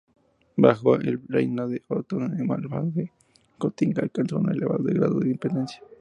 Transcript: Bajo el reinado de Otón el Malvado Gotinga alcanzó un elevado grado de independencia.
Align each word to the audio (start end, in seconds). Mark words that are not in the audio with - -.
Bajo 0.57 0.95
el 0.95 1.21
reinado 1.27 1.69
de 1.69 1.83
Otón 1.87 2.33
el 2.35 2.43
Malvado 2.43 2.91
Gotinga 3.59 4.01
alcanzó 4.01 4.37
un 4.39 4.49
elevado 4.49 4.83
grado 4.85 5.19
de 5.19 5.27
independencia. 5.27 5.79